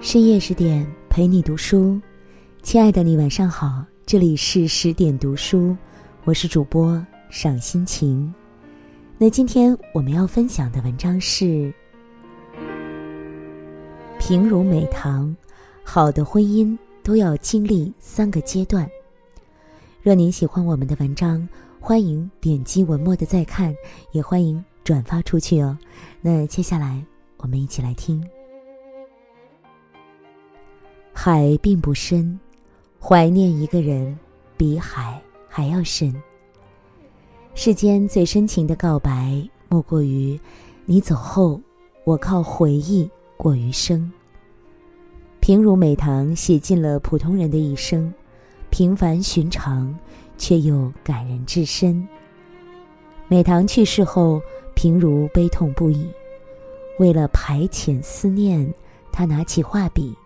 [0.00, 1.98] 深夜十点陪你读书，
[2.62, 5.74] 亲爱的你晚上好，这里是十点读书，
[6.24, 8.32] 我是主播赏心情。
[9.16, 11.72] 那今天我们要分享的文章是：
[14.20, 15.34] 平如美棠，
[15.82, 18.88] 好的婚姻都要经历三个阶段。
[20.02, 21.48] 若您喜欢我们的文章，
[21.80, 23.74] 欢迎点击文末的再看，
[24.12, 25.76] 也欢迎转发出去哦。
[26.20, 27.02] 那接下来
[27.38, 28.22] 我们一起来听。
[31.28, 32.38] 海并不深，
[33.00, 34.16] 怀念一个人
[34.56, 36.14] 比海还要深。
[37.52, 40.38] 世间最深情的告白，莫过于
[40.84, 41.60] 你走后，
[42.04, 44.08] 我靠回忆过余生。
[45.40, 48.14] 平如美棠写尽了普通人的一生，
[48.70, 49.92] 平凡寻常，
[50.38, 52.06] 却又感人至深。
[53.26, 54.40] 美棠去世后，
[54.76, 56.06] 平如悲痛不已，
[57.00, 58.72] 为了排遣思念，
[59.10, 60.16] 她拿起画笔。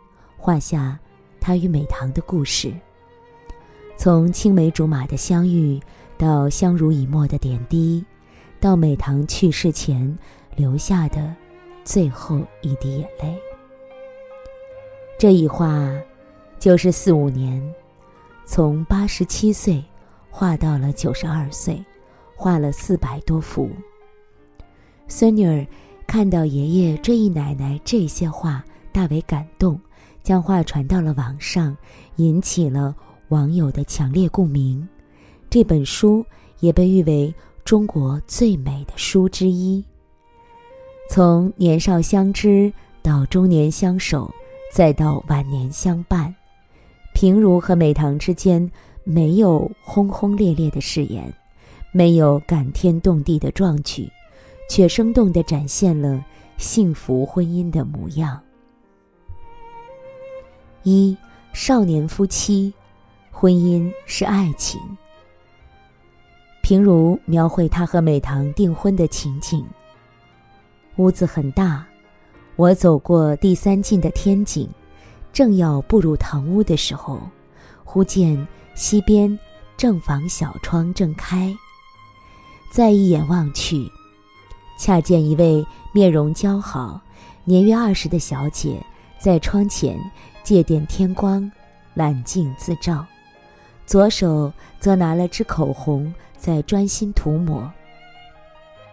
[0.42, 0.98] 画下
[1.38, 2.72] 他与美棠的故事，
[3.94, 5.78] 从青梅竹马的相遇，
[6.16, 8.02] 到相濡以沫的点滴，
[8.58, 10.18] 到美棠去世前
[10.56, 11.36] 留下的
[11.84, 13.38] 最后一滴眼泪。
[15.18, 15.92] 这一画
[16.58, 17.62] 就是四五年，
[18.46, 19.84] 从八十七岁
[20.30, 21.84] 画到了九十二岁，
[22.34, 23.68] 画了四百多幅。
[25.06, 25.66] 孙女儿
[26.06, 29.78] 看到爷爷追忆奶奶这些画，大为感动。
[30.22, 31.76] 将画传到了网上，
[32.16, 32.94] 引起了
[33.28, 34.86] 网友的强烈共鸣。
[35.48, 36.24] 这本书
[36.60, 39.84] 也被誉为中国最美的书之一。
[41.08, 44.32] 从年少相知到中年相守，
[44.72, 46.32] 再到晚年相伴，
[47.14, 48.70] 平如和美棠之间
[49.02, 51.32] 没有轰轰烈烈的誓言，
[51.90, 54.08] 没有感天动地的壮举，
[54.68, 56.24] 却生动地展现了
[56.58, 58.40] 幸福婚姻的模样。
[60.82, 61.14] 一
[61.52, 62.72] 少年夫妻，
[63.30, 64.80] 婚姻是爱情。
[66.62, 69.66] 平如描绘他和美棠订婚的情景。
[70.96, 71.84] 屋子很大，
[72.56, 74.66] 我走过第三进的天井，
[75.34, 77.20] 正要步入堂屋的时候，
[77.84, 79.38] 忽见西边
[79.76, 81.54] 正房小窗正开。
[82.72, 83.86] 再一眼望去，
[84.78, 85.62] 恰见一位
[85.92, 86.98] 面容姣好、
[87.44, 88.82] 年约二十的小姐
[89.18, 89.98] 在窗前。
[90.50, 91.48] 借点天光，
[91.94, 93.06] 揽镜自照，
[93.86, 97.72] 左手则拿了支口红在专心涂抹。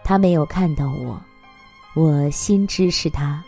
[0.04, 1.20] 他没有看到我，
[1.96, 3.42] 我心知是他，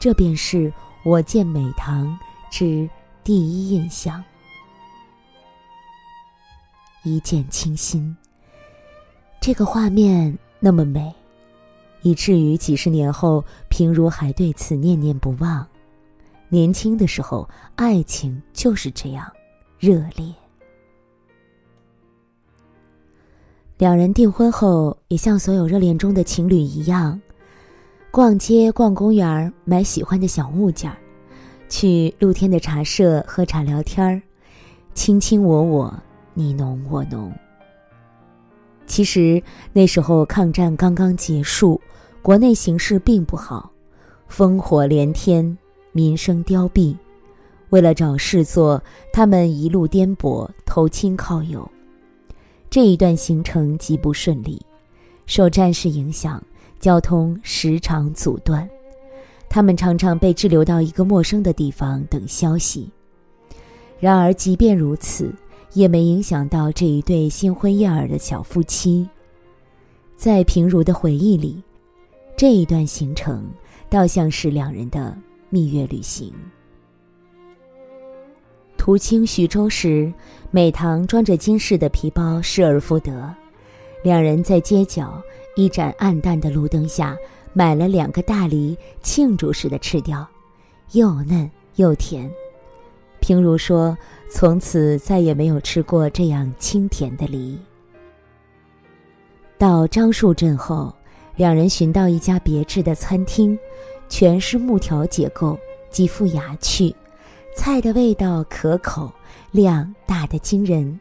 [0.00, 0.72] 这便是
[1.04, 2.18] 我见美棠
[2.50, 2.90] 之
[3.22, 4.20] 第一印象。
[7.04, 8.16] 一见倾心，
[9.40, 11.14] 这个画面那么美，
[12.02, 15.64] 以至于几十年后，平如还对此念念不忘。
[16.50, 19.30] 年轻的时候，爱情就是这样
[19.78, 20.32] 热烈。
[23.76, 27.20] 两人订婚后，也像所有热恋中的情侣一样，
[28.10, 30.90] 逛街、逛公园买喜欢的小物件
[31.68, 34.20] 去露天的茶社喝茶聊天，
[34.94, 36.02] 卿卿我我，
[36.34, 37.32] 你侬我侬。
[38.86, 39.40] 其实
[39.72, 41.80] 那时候抗战刚刚结束，
[42.22, 43.70] 国内形势并不好，
[44.28, 45.56] 烽火连天。
[45.98, 46.94] 民生凋敝，
[47.70, 48.80] 为了找事做，
[49.12, 51.68] 他们一路颠簸，投亲靠友。
[52.70, 54.62] 这一段行程极不顺利，
[55.26, 56.40] 受战事影响，
[56.78, 58.70] 交通时常阻断，
[59.48, 62.88] 他们常常被滞留到一个陌生的地方等消息。
[63.98, 65.34] 然而，即便如此，
[65.72, 69.04] 也没影响到这一对新婚燕尔的小夫妻。
[70.16, 71.60] 在平如的回忆里，
[72.36, 73.50] 这一段行程
[73.90, 75.18] 倒像是两人的。
[75.50, 76.30] 蜜月旅行，
[78.76, 80.12] 途经徐州时，
[80.50, 83.34] 美棠装着金饰的皮包失而复得，
[84.02, 85.22] 两人在街角
[85.56, 87.16] 一盏暗淡的路灯下
[87.54, 90.28] 买了两个大梨，庆祝似的吃掉，
[90.92, 92.30] 又嫩又甜。
[93.20, 93.96] 平如说
[94.30, 97.58] ：“从此再也没有吃过这样清甜的梨。”
[99.56, 100.94] 到樟树镇后，
[101.36, 103.58] 两人寻到一家别致的餐厅。
[104.08, 105.58] 全是木条结构，
[105.90, 106.94] 极富雅趣，
[107.54, 109.12] 菜的味道可口，
[109.50, 110.98] 量大的惊人。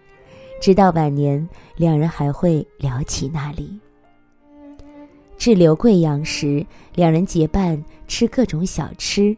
[0.60, 3.80] 直到晚年，两人还会聊起那里。
[5.38, 6.66] 滞留贵阳时，
[6.96, 9.38] 两人结伴吃各种小吃。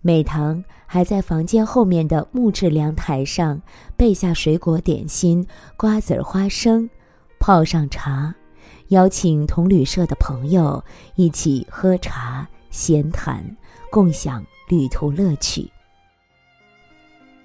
[0.00, 3.60] 美堂还在房间后面的木质凉台上
[3.96, 6.88] 备下水果点心、瓜子儿、花生，
[7.38, 8.34] 泡上茶，
[8.88, 10.82] 邀请同旅社的朋友
[11.16, 12.48] 一起喝茶。
[12.72, 13.44] 闲谈，
[13.90, 15.70] 共享旅途乐趣。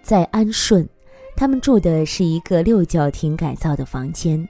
[0.02, 0.88] 在安顺，
[1.36, 4.48] 他们住的是一个六角亭改造的房间，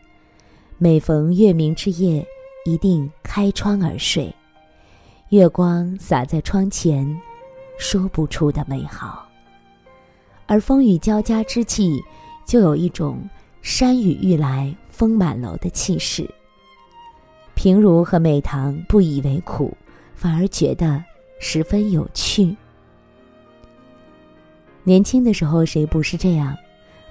[0.77, 2.23] 每逢月明之夜，
[2.63, 4.31] 一定开窗而睡，
[5.29, 7.19] 月光洒在窗前，
[7.79, 9.27] 说不出的美好。
[10.45, 11.99] 而风雨交加之际，
[12.45, 13.27] 就有一种
[13.63, 16.29] 山雨欲来风满楼的气势。
[17.55, 19.75] 平如和美棠不以为苦，
[20.17, 21.01] 反而觉得
[21.39, 22.57] 十分有趣。
[24.83, 26.57] 年轻的时候，谁不是这样？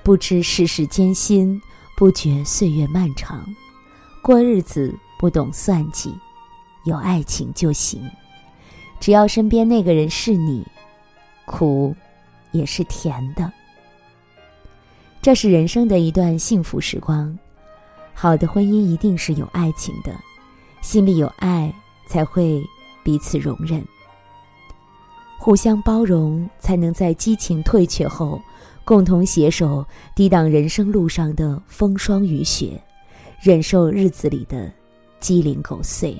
[0.02, 1.60] 不知世事艰辛，
[1.96, 3.46] 不觉岁月漫长，
[4.22, 6.12] 过日子不懂算计，
[6.84, 8.02] 有爱情就行。
[8.98, 10.66] 只要身边那个人是你，
[11.44, 11.94] 苦
[12.50, 13.52] 也是甜的。
[15.22, 17.38] 这是人生的一段幸福时光。
[18.14, 20.12] 好的婚姻一定是有爱情的，
[20.80, 21.72] 心里有爱
[22.08, 22.64] 才会
[23.06, 23.80] 彼此容忍。
[25.38, 28.42] 互相包容，才能在激情退却后，
[28.84, 29.86] 共同携手
[30.16, 32.82] 抵挡人生路上的风霜雨雪，
[33.40, 34.72] 忍受日子里的
[35.20, 36.18] 鸡零狗碎。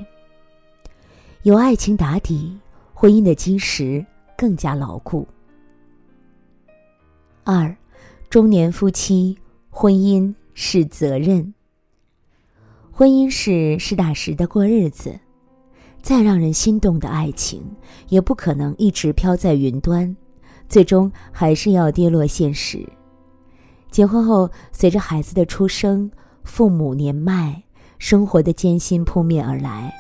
[1.43, 2.57] 有爱情打底，
[2.95, 4.07] 婚姻的基石
[4.39, 5.27] 更加牢固。
[7.43, 7.77] 二，
[8.31, 9.37] 中年夫妻
[9.71, 11.53] 婚姻是责任。
[12.93, 15.19] 婚姻是实打实的过日子。
[16.07, 17.61] 再让人心动的爱情，
[18.11, 20.17] 也不可能一直飘在云端，
[20.69, 22.89] 最终还是要跌落现实。
[23.91, 26.09] 结婚后，随着孩子的出生，
[26.45, 27.61] 父母年迈，
[27.99, 29.93] 生活的艰辛扑面而来，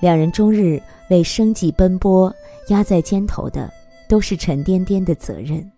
[0.00, 2.34] 两人终日为生计奔波，
[2.68, 3.70] 压在肩头的
[4.08, 5.70] 都是沉甸甸的责任。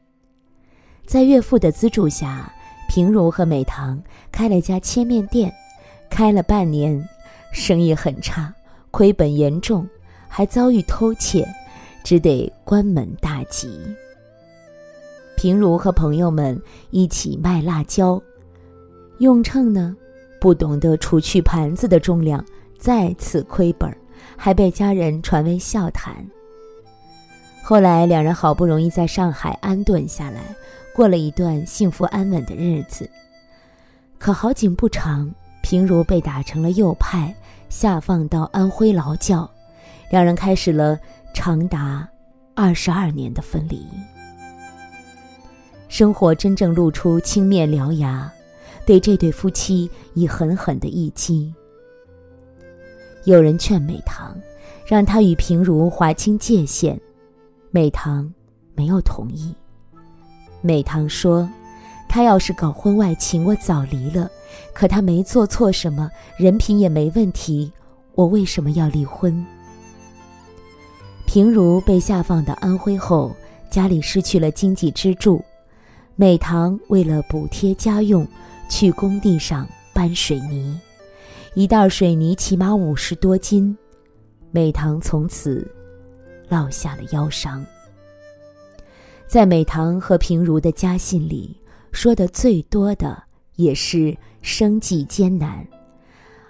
[1.04, 2.48] 在岳父的资助下，
[2.88, 4.00] 平如和美棠
[4.30, 5.52] 开了家切面店，
[6.08, 7.04] 开了半年，
[7.52, 8.54] 生意很差。
[8.94, 9.84] 亏本严重，
[10.28, 11.44] 还遭遇偷窃，
[12.04, 13.68] 只得关门大吉。
[15.36, 16.56] 平如和朋友们
[16.90, 18.22] 一起卖辣椒，
[19.18, 19.96] 用秤呢，
[20.40, 22.44] 不懂得除去盘子的重量，
[22.78, 23.90] 再次亏本，
[24.36, 26.14] 还被家人传为笑谈。
[27.64, 30.54] 后来两人好不容易在上海安顿下来，
[30.94, 33.10] 过了一段幸福安稳的日子。
[34.20, 35.28] 可好景不长，
[35.64, 37.34] 平如被打成了右派。
[37.74, 39.50] 下放到安徽劳教，
[40.08, 40.96] 两人开始了
[41.34, 42.08] 长达
[42.54, 43.84] 二十二年的分离。
[45.88, 48.32] 生活真正露出青面獠牙，
[48.86, 51.52] 对这对夫妻以狠狠的一击。
[53.24, 54.36] 有人劝美棠，
[54.86, 56.96] 让他与平如划清界限，
[57.72, 58.32] 美棠
[58.76, 59.52] 没有同意。
[60.60, 61.50] 美棠说。
[62.14, 64.30] 他要是搞婚外情，我早离了。
[64.72, 67.72] 可他没做错什么，人品也没问题，
[68.14, 69.44] 我为什么要离婚？
[71.26, 73.34] 平如被下放到安徽后，
[73.68, 75.42] 家里失去了经济支柱，
[76.14, 78.24] 美棠为了补贴家用，
[78.68, 80.78] 去工地上搬水泥，
[81.54, 83.76] 一袋水泥起码五十多斤，
[84.52, 85.68] 美棠从此
[86.48, 87.66] 落下了腰伤。
[89.26, 91.56] 在美棠和平如的家信里。
[91.94, 93.22] 说的最多的
[93.54, 95.64] 也是生计艰难，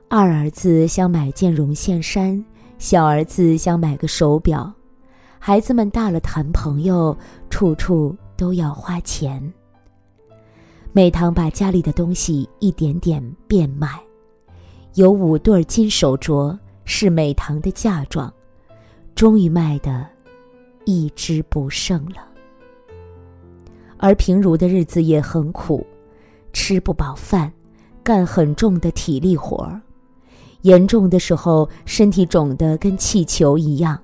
[0.09, 2.43] 二儿子想买件绒线衫，
[2.79, 4.73] 小儿子想买个手表，
[5.39, 7.17] 孩子们大了谈朋友，
[7.51, 9.53] 处处都要花钱。
[10.93, 14.01] 美棠把家里的东西一点点变卖，
[14.95, 18.33] 有五对金手镯是美棠的嫁妆，
[19.15, 20.07] 终于卖的
[20.87, 22.34] 一只不剩了。
[24.05, 25.83] 而平如的日子也很苦，
[26.53, 27.51] 吃不饱饭，
[28.03, 29.81] 干很重的体力活儿，
[30.61, 33.99] 严重的时候身体肿得跟气球一样。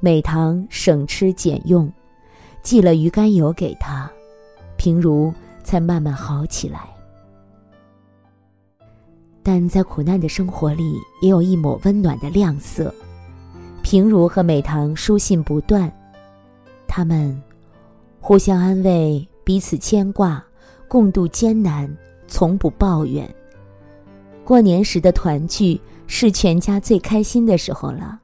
[0.00, 1.92] 美棠省吃俭用，
[2.62, 4.10] 寄了鱼肝油给他，
[4.78, 5.30] 平如
[5.62, 6.88] 才慢慢好起来。
[9.42, 12.94] 但在苦难的生活里，也有一抹温暖的亮色。
[13.82, 15.92] 平如和美棠书信不断，
[16.86, 17.38] 他们。
[18.28, 20.44] 互相安慰，彼此牵挂，
[20.86, 21.90] 共度艰难，
[22.26, 23.26] 从不抱怨。
[24.44, 28.20] 过年时的团聚是全家最开心的时候了。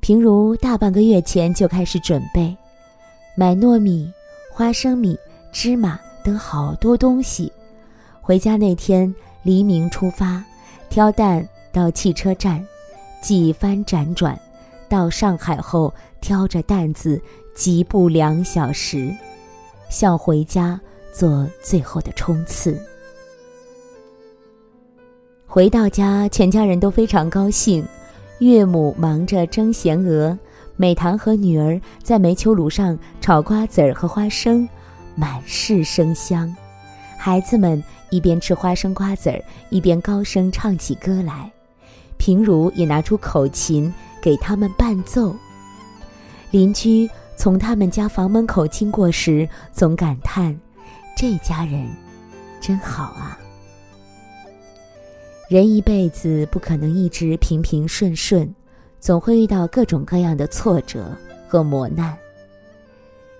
[0.00, 2.56] 平如大半个月前就开始准备，
[3.36, 4.10] 买糯米、
[4.50, 5.14] 花生米、
[5.52, 7.52] 芝麻等好多东西。
[8.22, 10.42] 回家那天黎明出发，
[10.88, 12.66] 挑担到汽车站，
[13.20, 14.40] 几番辗转，
[14.90, 17.18] 到上海后挑着担子。
[17.52, 19.14] 疾步两小时，
[19.90, 20.80] 想回家
[21.12, 22.80] 做最后的冲刺。
[25.46, 27.84] 回到家，全家人都非常高兴，
[28.38, 30.38] 岳母忙着蒸咸鹅，
[30.76, 34.66] 美棠和女儿在煤球炉上炒瓜子儿和花生，
[35.14, 36.56] 满是生香。
[37.18, 41.50] 孩子们一边吃花生瓜子儿，一边高声唱起歌来。
[42.16, 45.34] 平如也拿出口琴给他们伴奏。
[46.50, 50.58] 邻居从他们家房门口经过时，总感叹
[51.16, 51.88] ：“这家人
[52.60, 53.38] 真好啊。”
[55.48, 58.52] 人一辈子不可能一直平平顺顺，
[59.00, 61.16] 总会遇到各种各样的挫折
[61.48, 62.16] 和磨难。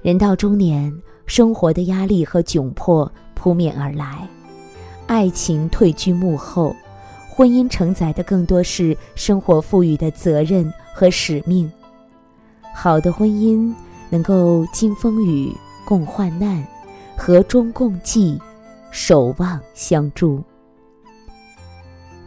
[0.03, 0.93] 人到中年，
[1.27, 4.27] 生活的压力和窘迫扑面而来，
[5.07, 6.75] 爱情退居幕后，
[7.33, 11.71] 婚姻承载的更多是生活赋予的责任和使命。
[12.75, 13.73] 好的婚姻
[14.11, 15.55] 能够经风雨、
[15.87, 16.63] 共患难、
[17.17, 18.39] 和衷共济、
[18.91, 20.43] 守望相助。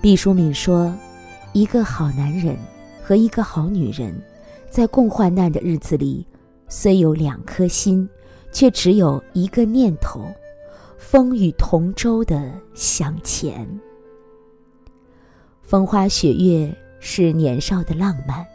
[0.01, 0.93] 毕淑敏说
[1.53, 2.57] ：“一个好男人
[3.03, 4.15] 和一个好女人，
[4.69, 6.25] 在共患难的日子里，
[6.67, 8.09] 虽有两颗心，
[8.51, 10.25] 却只有一个念头，
[10.97, 13.67] 风雨同舟的向前。
[15.63, 18.45] 风花雪月是年少的浪漫，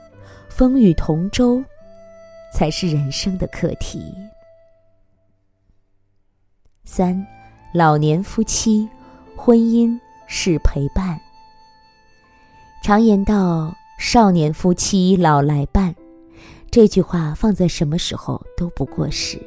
[0.49, 1.63] 风雨同舟。”
[2.55, 4.15] 才是人生的课题。
[6.85, 7.27] 三，
[7.75, 8.89] 老年夫妻，
[9.37, 11.21] 婚姻是陪伴。
[12.83, 15.95] 常言道：“少年夫妻老来伴。”
[16.73, 19.39] 这句话放在什么时候都不过时。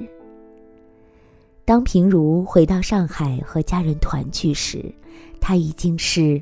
[1.65, 4.93] 当平如回到上海和家人团聚时，
[5.39, 6.41] 他已经是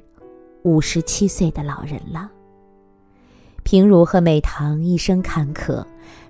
[0.63, 2.29] 五十七岁的老人了。
[3.63, 5.85] 平如和美棠一生坎坷。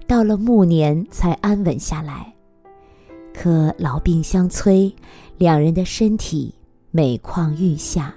[0.07, 2.33] 到了暮年才安稳下来，
[3.31, 4.91] 可老病相催，
[5.37, 6.51] 两人的身体
[6.89, 8.11] 每况愈下。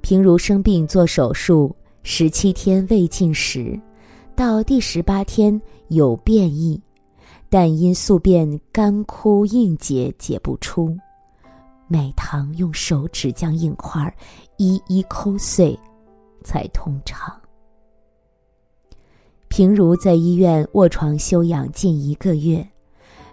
[0.00, 3.78] 平如生病做手术，十七天未进食，
[4.34, 6.80] 到第十八天有便意，
[7.50, 10.96] 但因宿便干枯硬结解不出，
[11.88, 14.14] 美棠用手指将硬块
[14.58, 15.76] 一一抠碎，
[16.44, 17.34] 才通畅。
[19.48, 22.64] 平如在医院卧床休养近一个月，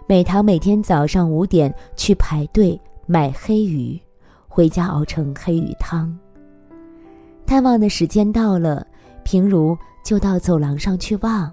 [0.08, 4.00] 美棠每天早上五点去排队买黑鱼，
[4.48, 6.18] 回家熬成黑鱼汤。
[7.44, 8.84] 探望的时间到了，
[9.22, 11.52] 平如就到走廊上去望，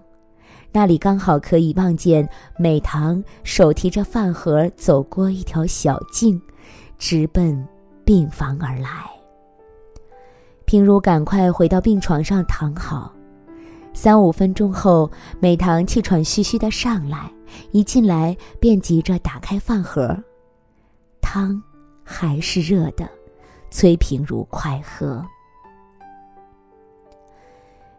[0.71, 6.41] 那里刚好可以望见美棠手提着饭盒走过一条小径，
[7.05, 7.67] 直奔
[8.05, 9.03] 病房而来。
[10.63, 13.13] 平如赶快回到病床上躺好。
[13.93, 17.29] 三五分钟后，美棠气喘吁吁的上来，
[17.71, 20.17] 一进来便急着打开饭盒，
[21.21, 21.61] 汤
[22.05, 23.05] 还是热的，
[23.69, 25.21] 崔平如快喝。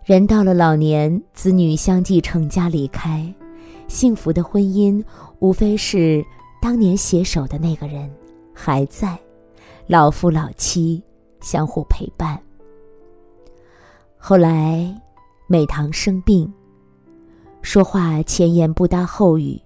[0.03, 3.31] 人到了老年，子女相继成家离开，
[3.87, 5.05] 幸福的婚姻
[5.41, 6.25] 无非是
[6.63, 8.11] 当年携手的那个人
[8.55, 9.19] 还在，
[9.87, 11.03] 老夫老妻
[11.41, 12.41] 相互陪伴。
[14.17, 14.99] 后来。
[15.47, 16.51] 美棠生病，
[17.61, 19.61] 说话前言不搭后语，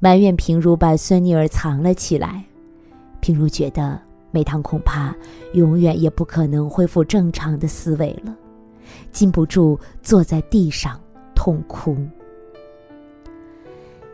[0.00, 2.42] 埋怨平如把孙女儿藏了起来。
[3.20, 5.14] 平如觉得美棠恐怕
[5.52, 8.34] 永远也不可能恢复正常的思维了，
[9.12, 10.98] 禁不住坐在地上
[11.34, 11.94] 痛哭。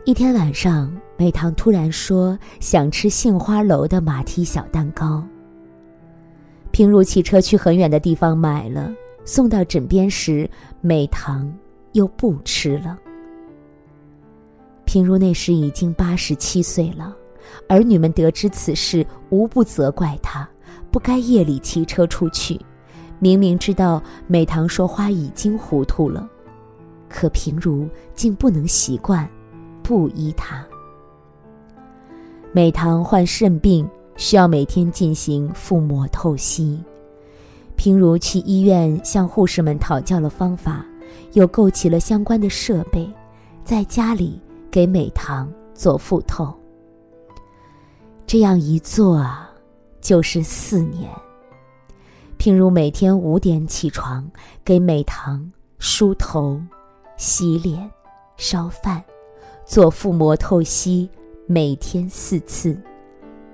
[0.07, 5.25] 一天晚上，美棠突然说想吃杏花楼的马蹄小蛋糕。
[6.69, 8.93] 平如骑车去很远的地方买了。
[9.25, 10.47] 送到枕边时，
[10.79, 11.51] 美棠
[11.93, 12.95] 又不吃了。
[14.85, 17.17] 平如那时已经八十七岁了，
[17.67, 20.47] 儿女们得知此事，无不责怪他
[20.91, 22.61] 不该夜里骑车出去。
[23.17, 26.29] 明明知道美棠说话已经糊涂了，
[27.09, 29.27] 可平如竟不能习惯，
[29.85, 30.65] 不依他。
[32.51, 33.87] 美棠患肾病，
[34.17, 36.83] 需要每天进行腹膜透析。
[37.75, 40.83] 平如去医院向护士们讨教了方法，
[41.33, 43.07] 又购齐了相关的设备，
[43.63, 46.51] 在家里给美棠做腹透。
[48.25, 49.51] 这样一做啊，
[50.01, 51.07] 就是四年。
[52.37, 54.27] 平如每天五点起床，
[54.63, 56.59] 给美棠梳头、
[57.17, 57.87] 洗脸、
[58.35, 59.03] 烧饭、
[59.65, 61.09] 做腹膜透析，
[61.47, 62.77] 每天四次，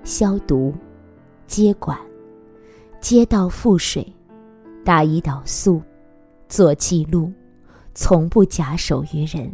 [0.04, 0.74] 消毒、
[1.46, 1.98] 接管。
[3.00, 4.06] 接到腹水，
[4.84, 5.82] 打胰岛素，
[6.48, 7.32] 做记录，
[7.94, 9.50] 从不假手于人。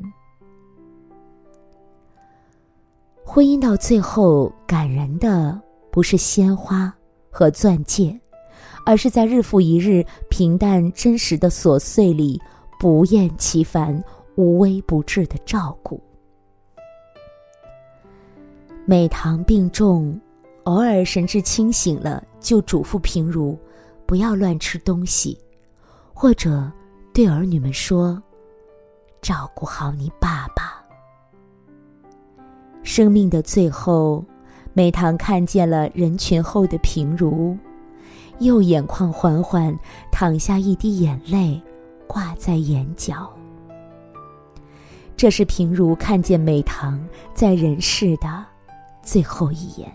[3.25, 5.59] 婚姻到最后，感人的
[5.93, 6.93] 不是鲜花
[7.31, 8.19] 和钻戒，
[8.85, 12.39] 而是在日复一日平淡真实的琐碎里
[12.81, 14.03] 不厌其烦、
[14.35, 15.99] 无微不至的照顾。
[18.91, 20.19] 美棠病重，
[20.65, 23.55] 偶尔神志清醒了，就嘱咐平如
[24.07, 25.39] 不要乱吃东西，
[26.15, 26.73] 或者
[27.13, 28.19] 对儿女们说
[29.21, 30.83] ：“照顾好你爸爸。”
[32.83, 34.25] 生命的最后，
[34.73, 37.55] 美棠看见了人群后的平如，
[38.39, 39.79] 右眼眶缓缓
[40.11, 41.61] 淌下一滴眼泪，
[42.07, 43.31] 挂在眼角。
[45.15, 46.99] 这是平如看见美棠
[47.35, 48.47] 在人世的
[49.09, 49.91] 最后一眼。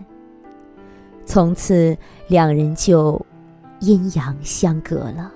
[1.24, 3.24] 从此，两人就
[3.78, 5.32] 阴阳相隔了。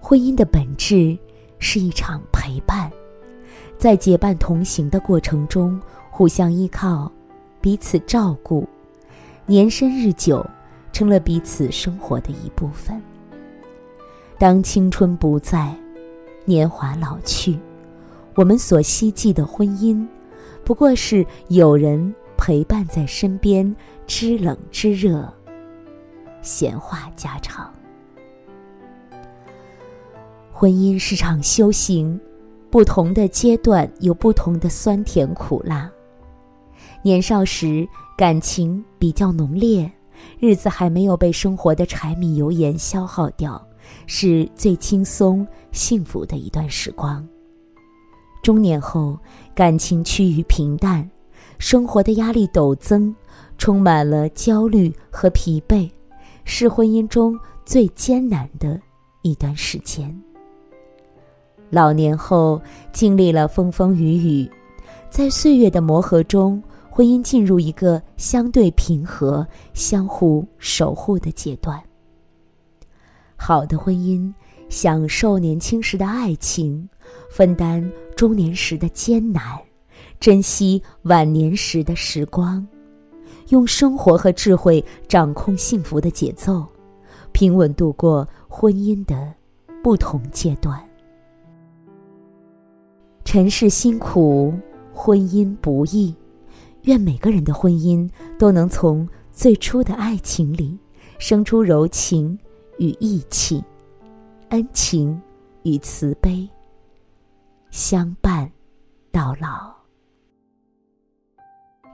[0.00, 1.18] 婚姻的本质
[1.58, 2.90] 是一场陪伴。
[3.76, 5.78] 在结伴同行的过程中，
[6.10, 7.12] 互相依靠，
[7.60, 8.66] 彼此照顾，
[9.44, 10.44] 年深日久，
[10.94, 12.98] 成了彼此生活的一部分。
[14.38, 15.76] 当青春不在，
[16.46, 17.58] 年华老去，
[18.36, 20.06] 我们所希冀的婚姻，
[20.62, 23.74] 不过是有人陪伴在身边，
[24.06, 25.28] 知冷知热，
[26.42, 27.72] 闲话家常。
[30.52, 32.20] 婚姻是场修行。
[32.68, 35.90] 不同的阶段有不同的酸甜苦辣。
[37.00, 37.88] 年少时
[38.18, 39.90] 感情比较浓烈，
[40.38, 43.64] 日子还没有被生活的柴米油盐消耗掉，
[44.06, 47.26] 是最轻松幸福的一段时光。
[48.42, 49.18] 中年后，
[49.54, 51.08] 感情趋于平淡，
[51.58, 53.14] 生活的压力陡增，
[53.58, 55.90] 充满了焦虑和疲惫，
[56.44, 58.80] 是婚姻中最艰难的
[59.22, 60.14] 一段时间。
[61.70, 62.62] 老年后
[62.92, 64.48] 经历了风风雨雨，
[65.10, 71.82] 在岁月的磨合中，婚姻进入一个相对平和、相互守护的阶段。
[73.34, 74.32] 好的婚姻，
[74.68, 76.88] 享受年轻时的爱情，
[77.28, 79.42] 分担中年时的艰难，
[80.18, 82.66] 珍惜晚年时的时光，
[83.50, 86.66] 用生活和智慧掌控幸福的节奏，
[87.32, 89.34] 平稳度过婚姻的
[89.82, 90.82] 不同阶段。
[93.22, 94.54] 尘世辛苦，
[94.94, 96.14] 婚姻不易。
[96.84, 100.78] 愿每个人的婚姻都能从最初的爱情里
[101.18, 102.38] 生出柔情
[102.78, 103.62] 与义气，
[104.50, 105.20] 恩情
[105.64, 106.48] 与慈悲，
[107.70, 108.50] 相伴
[109.10, 109.74] 到老。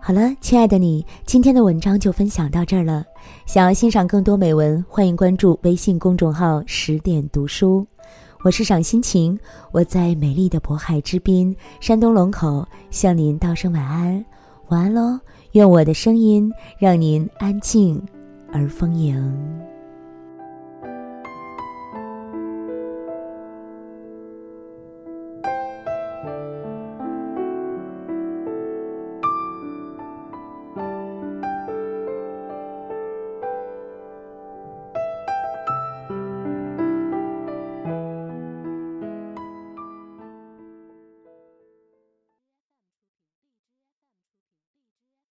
[0.01, 3.05] 好了，亲爱的你，今天的文章就分享到这儿了。
[3.47, 7.87] 想要欣赏更多美文，欢迎关注微信公众号“十点读书”。
[8.45, 9.39] 我是赏心情，
[9.71, 14.25] 我在美丽的渤海之滨，山东龙口，向您道声晚安，
[14.71, 15.21] 晚安喽！
[15.53, 18.05] 愿我的声音让您安静
[18.53, 19.72] 而丰盈。